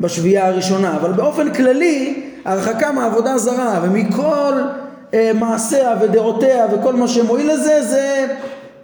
[0.00, 4.52] בשביעייה הראשונה, אבל באופן כללי הרחקה מעבודה זרה ומכל
[5.14, 8.26] אה, מעשיה ודעותיה וכל מה שמועיל לזה זה,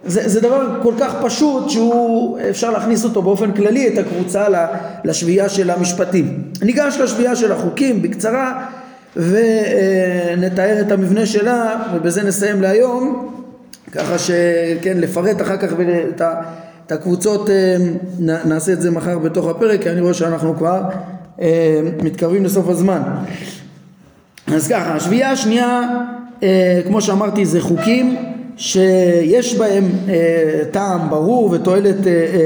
[0.05, 4.45] זה, זה דבר כל כך פשוט שהוא אפשר להכניס אותו באופן כללי את הקבוצה
[5.03, 6.43] לשביעייה של המשפטים.
[6.61, 8.65] ניגש לשביעייה של החוקים בקצרה
[9.15, 13.31] ונתאר את המבנה שלה ובזה נסיים להיום
[13.91, 15.69] ככה שכן לפרט אחר כך
[16.85, 17.75] את הקבוצות אה,
[18.19, 20.81] נעשה את זה מחר בתוך הפרק כי אני רואה שאנחנו כבר
[22.03, 23.01] מתקרבים לסוף הזמן
[24.47, 25.81] אז ככה השביעייה השנייה
[26.43, 28.15] אה, כמו שאמרתי זה חוקים
[28.57, 29.83] שיש בהם
[30.71, 31.97] טעם ברור ותועלת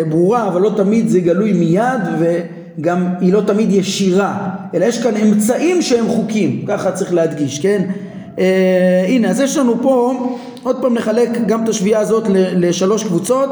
[0.09, 2.39] ברורה אבל לא תמיד זה גלוי מיד ו...
[2.81, 7.81] גם היא לא תמיד ישירה, אלא יש כאן אמצעים שהם חוקים, ככה צריך להדגיש, כן?
[8.39, 10.13] אה, הנה, אז יש לנו פה,
[10.63, 13.49] עוד פעם נחלק גם את השביעייה הזאת לשלוש קבוצות.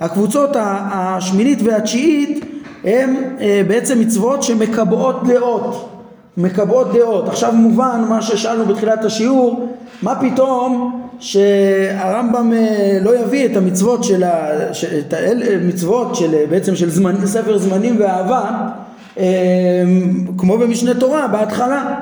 [0.00, 0.50] הקבוצות
[0.92, 2.44] השמינית והתשיעית
[2.86, 5.88] הם אה, בעצם מצוות שמקבעות דעות,
[6.36, 7.28] מקבעות דעות.
[7.28, 9.68] עכשיו מובן מה ששאלנו בתחילת השיעור,
[10.02, 14.48] מה פתאום שהרמב"ם אה, לא יביא את המצוות של, ה,
[14.98, 15.14] את
[15.62, 18.50] המצוות של בעצם של זמן, ספר זמנים ואהבה
[19.18, 19.24] אה,
[20.38, 21.94] כמו במשנה תורה בהתחלה,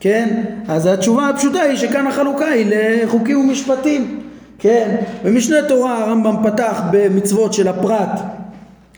[0.00, 0.42] כן?
[0.68, 4.20] אז התשובה הפשוטה היא שכאן החלוקה היא לחוקים ומשפטים,
[4.58, 4.96] כן?
[5.24, 8.20] במשנה תורה הרמב"ם פתח במצוות של הפרט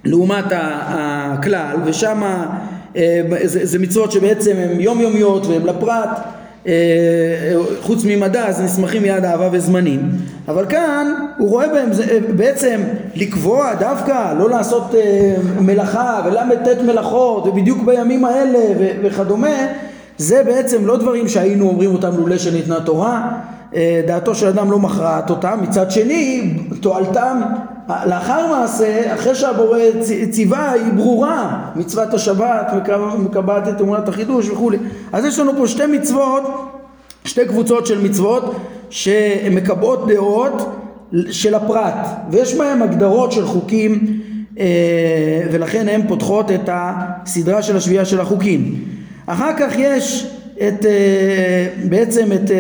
[0.07, 2.23] לעומת הכלל ושם
[2.97, 6.09] אה, זה, מצוות שבעצם הן יומיומיות והן לפרט
[6.67, 6.73] אה,
[7.83, 10.01] חוץ ממדע אז נסמכים מיד אהבה וזמנים.
[10.49, 11.07] אבל כאן
[11.39, 12.81] הוא רואה בהם אה, בעצם
[13.15, 14.95] לקבוע דווקא לא לעשות
[15.61, 18.59] מלאכה ול"ט מלאכות ובדיוק בימים האלה
[19.03, 19.57] וכדומה
[20.19, 23.33] זה בעצם לא דברים שהיינו אומרים אותם לולא שניתנה תורה.
[24.07, 27.41] דעתו של אדם לא מכרעת אותם, מצד שני תועלתם
[27.89, 29.79] לאחר מעשה, אחרי שהבורא
[30.31, 32.73] ציווה היא ברורה, מצוות השבת,
[33.19, 34.79] מקבעת את אמונת החידוש וכולי.
[35.13, 36.43] אז יש לנו פה שתי מצוות,
[37.25, 38.57] שתי קבוצות של מצוות
[38.91, 40.83] שמקבעות דעות
[41.31, 44.21] של הפרט, ויש בהם הגדרות של חוקים
[44.59, 48.85] אה, ולכן הן פותחות את הסדרה של השביעה של החוקים.
[49.27, 52.51] אחר כך יש את, אה, בעצם את...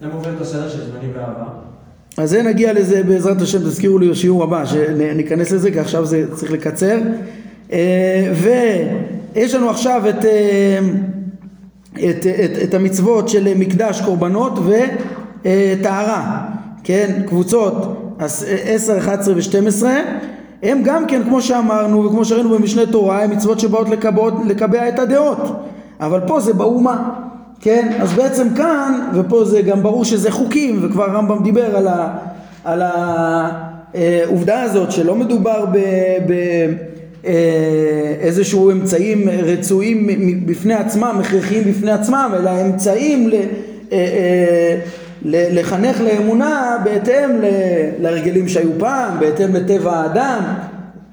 [0.00, 1.59] למה עובר את הסדר של זמנים ואהבה?
[2.16, 6.24] אז זה נגיע לזה בעזרת השם, תזכירו לי בשיעור הבא, שניכנס לזה, כי עכשיו זה
[6.34, 6.98] צריך לקצר.
[7.72, 8.32] אה,
[9.34, 10.24] ויש לנו עכשיו את,
[11.94, 14.58] את, את, את המצוות של מקדש קורבנות
[15.42, 16.48] וטהרה,
[16.84, 17.74] כן, קבוצות
[18.18, 19.86] 10, 11 ו-12
[20.62, 24.98] הם גם כן כמו שאמרנו וכמו שראינו במשנה תורה הם מצוות שבאות לקבעות, לקבע את
[24.98, 25.38] הדעות.
[26.00, 27.29] אבל פה זה באומה
[27.60, 32.18] כן אז בעצם כאן ופה זה גם ברור שזה חוקים וכבר הרמב"ם דיבר על, ה,
[32.64, 35.78] על העובדה הזאת שלא מדובר ב...
[36.26, 36.32] ב
[37.26, 38.30] אה,
[38.72, 40.08] אמצעים רצויים
[40.46, 43.42] בפני עצמם, הכרחיים בפני עצמם, אלא אמצעים ל, אה,
[43.92, 44.78] אה,
[45.24, 47.30] לחנך לאמונה בהתאם
[47.98, 50.42] להרגלים שהיו פעם, בהתאם לטבע האדם,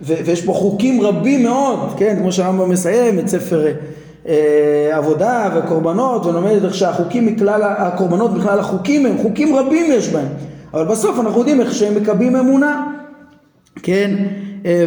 [0.01, 3.67] ויש פה חוקים רבים מאוד, כן, כמו שהרמב"ם מסיים את ספר
[4.91, 10.27] עבודה וקורבנות, ולומד איך שהחוקים מכלל, הקורבנות בכלל החוקים הם חוקים רבים יש בהם,
[10.73, 12.87] אבל בסוף אנחנו יודעים איך שהם מקבלים אמונה,
[13.83, 14.11] כן,
[14.65, 14.85] אה,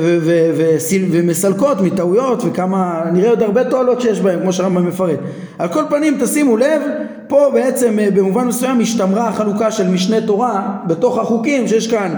[1.10, 5.18] ומסלקות מטעויות וכמה, נראה עוד הרבה תועלות שיש בהם כמו שהרמב"ם מפרט.
[5.58, 6.82] על כל פנים תשימו לב,
[7.28, 12.14] פה בעצם אה, במובן מסוים השתמרה החלוקה של משנה תורה בתוך החוקים שיש כאן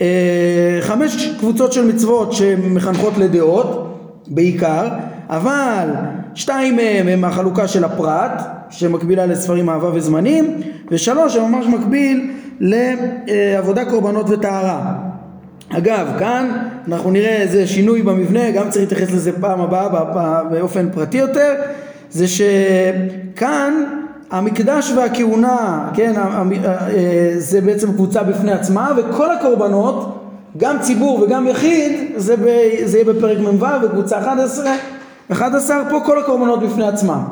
[0.00, 3.96] אה, חמש קבוצות של מצוות שמחנכות לדעות
[4.26, 4.88] בעיקר,
[5.28, 5.88] אבל
[6.34, 13.84] שתיים מהם הם החלוקה של הפרט שמקבילה לספרים אהבה וזמנים ושלוש הם ממש מקביל לעבודה
[13.84, 14.94] קורבנות וטהרה.
[15.68, 16.50] אגב, כאן
[16.88, 19.88] אנחנו נראה איזה שינוי במבנה, גם צריך להתייחס לזה פעם הבאה
[20.50, 21.54] באופן פרטי יותר,
[22.10, 23.84] זה שכאן
[24.30, 31.92] המקדש והכהונה, כן, אה, זה בעצם קבוצה בפני עצמה, וכל הקורבנות, גם ציבור וגם יחיד,
[32.16, 32.44] זה, ב,
[32.84, 34.70] זה יהיה בפרק מ"ו, בקבוצה 11,
[35.32, 37.22] 11 פה כל הקורבנות בפני עצמם.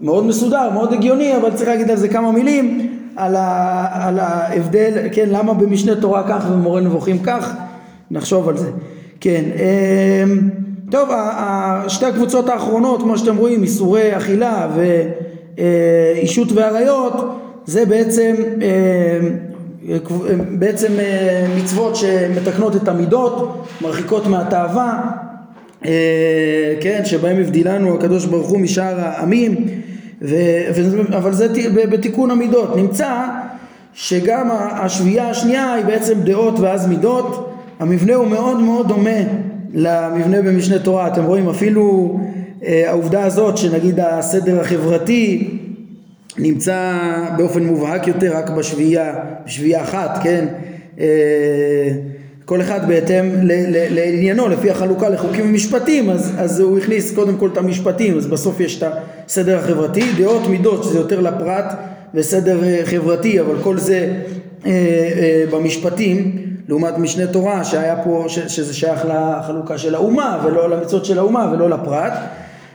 [0.00, 5.08] מאוד מסודר, מאוד הגיוני, אבל צריך להגיד על זה כמה מילים, על, ה, על ההבדל,
[5.12, 7.54] כן, למה במשנה תורה כך ובמורה נבוכים כך.
[8.10, 8.70] נחשוב על זה.
[9.20, 10.50] כן, אמ,
[10.90, 11.08] טוב,
[11.88, 14.68] שתי הקבוצות האחרונות, כמו שאתם רואים, איסורי אכילה
[15.56, 18.34] ואישות ועריות, זה בעצם,
[20.58, 25.25] בעצם אה, מצוות שמתקנות את המידות, מרחיקות מהתאווה, אה,
[26.80, 29.54] כן, שבהם הבדילנו הקדוש ברוך הוא משאר העמים,
[30.22, 30.36] ו,
[31.10, 31.48] אבל זה
[31.90, 32.76] בתיקון המידות.
[32.76, 33.24] נמצא
[33.94, 39.20] שגם השביעייה השנייה היא בעצם דעות ואז מידות, המבנה הוא מאוד מאוד דומה
[39.74, 42.18] למבנה במשנה תורה, אתם רואים אפילו
[42.64, 45.50] אה, העובדה הזאת שנגיד הסדר החברתי
[46.38, 46.98] נמצא
[47.36, 49.14] באופן מובהק יותר רק בשביעייה,
[49.46, 50.46] בשביעייה אחת, כן?
[51.00, 51.90] אה,
[52.46, 53.30] כל אחד בהתאם
[53.90, 58.60] לעניינו, לפי החלוקה לחוקים ומשפטים, אז, אז הוא הכניס קודם כל את המשפטים, אז בסוף
[58.60, 58.92] יש את
[59.26, 61.64] הסדר החברתי, דעות מידות שזה יותר לפרט
[62.14, 64.14] וסדר אה, חברתי, אבל כל זה
[64.66, 66.36] אה, אה, במשפטים
[66.68, 71.52] לעומת משנה תורה שהיה פה, ש, שזה שייך לחלוקה של האומה ולא למצוות של האומה
[71.52, 72.12] ולא לפרט.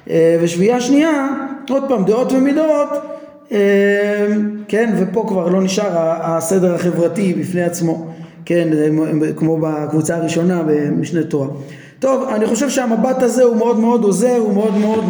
[0.09, 1.27] אה, ושביעייה שנייה,
[1.69, 2.89] עוד פעם דעות ומידות,
[3.51, 4.27] אה,
[4.67, 8.10] כן, ופה כבר לא נשאר הסדר החברתי בפני עצמו,
[8.51, 8.67] כן,
[9.35, 11.47] כמו בקבוצה הראשונה במשנה תורה.
[11.99, 15.03] טוב, אני חושב שהמבט הזה הוא מאוד מאוד עוזר, הוא מאוד מאוד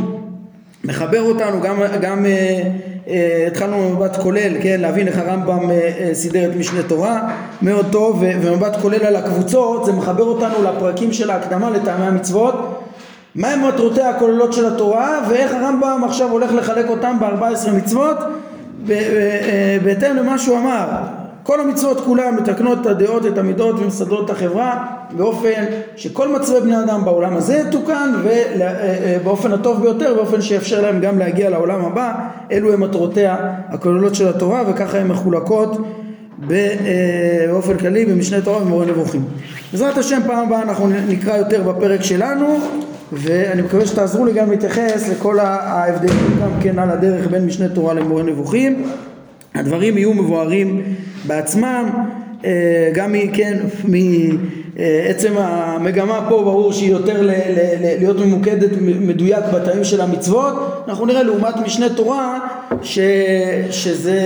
[0.83, 2.61] מחבר אותנו, גם, גם אה,
[3.07, 7.29] אה, התחלנו במבט כולל, כן, להבין איך הרמב"ם אה, אה, סידר את משנה תורה,
[7.61, 12.83] מאוד טוב, ומבט כולל על הקבוצות, זה מחבר אותנו לפרקים של ההקדמה לטעמי המצוות,
[13.35, 18.17] מהם מטרותיה הכוללות של התורה, ואיך הרמב"ם עכשיו הולך לחלק אותם ב-14 מצוות,
[19.83, 20.87] בהתאם למה שהוא אמר,
[21.43, 24.85] כל המצוות כולן מתקנות את הדעות, את המידות ומסדרות את החברה
[25.17, 25.63] באופן
[25.95, 31.49] שכל מצבי בני אדם בעולם הזה יתוקן ובאופן הטוב ביותר, באופן שיאפשר להם גם להגיע
[31.49, 32.13] לעולם הבא,
[32.51, 33.37] אלו הן מטרותיה
[33.69, 35.77] הכוללות של התורה וככה הן מחולקות
[36.37, 39.25] באופן כללי במשנה תורה ומורה נבוכים.
[39.71, 42.57] בעזרת השם פעם הבאה אנחנו נקרא יותר בפרק שלנו
[43.11, 47.93] ואני מקווה שתעזרו לי גם להתייחס לכל ההבדלים גם כן על הדרך בין משנה תורה
[47.93, 48.83] למורה נבוכים
[49.55, 50.83] הדברים יהיו מבוארים
[51.27, 51.89] בעצמם,
[52.45, 57.29] אה, גם כן, מעצם המגמה פה ברור שהיא יותר
[57.99, 60.53] להיות ממוקדת מדויק בתאים של המצוות,
[60.87, 62.39] אנחנו נראה לעומת משנה תורה
[62.81, 62.99] ש,
[63.71, 64.21] שזה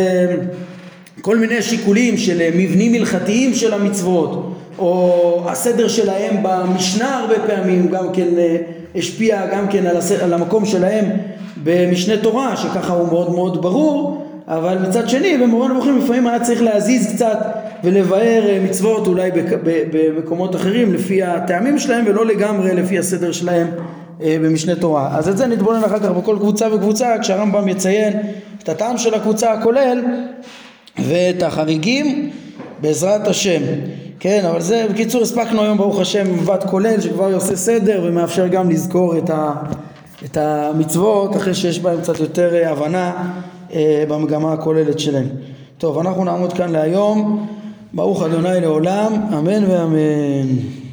[1.21, 7.87] כל מיני שיקולים של אה, מבנים הלכתיים של המצוות, או הסדר שלהם במשנה הרבה פעמים
[7.87, 8.57] גם כן אה,
[8.95, 11.05] השפיע גם כן על, הסדר, על המקום שלהם
[11.63, 16.61] במשנה תורה, שככה הוא מאוד מאוד ברור, אבל מצד שני במורה נבוכים לפעמים היה צריך
[16.61, 17.37] להזיז קצת
[17.83, 19.31] ולבאר אה, מצוות אולי
[19.63, 23.67] במקומות אחרים לפי הטעמים שלהם ולא לגמרי לפי הסדר שלהם
[24.19, 25.17] במשנה תורה.
[25.17, 28.13] אז את זה נתבונן אחר כך בכל קבוצה וקבוצה כשהרמב"ם יציין
[28.63, 30.03] את הטעם של הקבוצה הכולל
[30.99, 32.29] ואת החריגים
[32.81, 33.61] בעזרת השם.
[34.19, 38.69] כן, אבל זה בקיצור הספקנו היום ברוך השם מבט כולל שכבר עושה סדר ומאפשר גם
[38.69, 39.53] לזכור את, ה,
[40.25, 43.23] את המצוות אחרי שיש בהם קצת יותר אה, הבנה אה,
[44.09, 45.27] במגמה הכוללת שלהם.
[45.77, 47.47] טוב, אנחנו נעמוד כאן להיום.
[47.93, 50.84] ברוך אדוני לעולם, אמן ואמן.